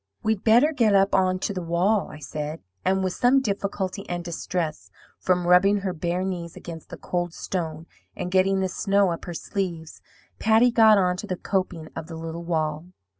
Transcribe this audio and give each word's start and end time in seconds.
"'We'd 0.23 0.43
better 0.43 0.73
get 0.73 0.95
up 0.95 1.13
on 1.13 1.37
to 1.41 1.53
the 1.53 1.61
wall,' 1.61 2.09
I 2.09 2.17
said; 2.17 2.63
and 2.83 3.03
with 3.03 3.13
some 3.13 3.39
difficulty 3.39 4.03
and 4.09 4.23
distress 4.25 4.89
from 5.19 5.45
rubbing 5.45 5.81
her 5.81 5.93
bare 5.93 6.23
knees 6.25 6.55
against 6.55 6.89
the 6.89 6.97
cold 6.97 7.35
stone, 7.35 7.85
and 8.15 8.31
getting 8.31 8.61
the 8.61 8.67
snow 8.67 9.11
up 9.11 9.25
her 9.25 9.35
sleeves, 9.35 10.01
Patty 10.39 10.71
got 10.71 10.97
on 10.97 11.17
to 11.17 11.27
the 11.27 11.37
coping 11.37 11.89
of 11.95 12.07
the 12.07 12.15
little 12.15 12.43
wall. 12.43 12.87